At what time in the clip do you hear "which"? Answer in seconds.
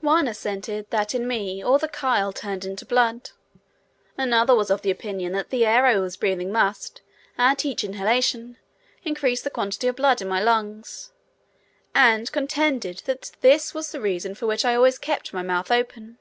14.46-14.64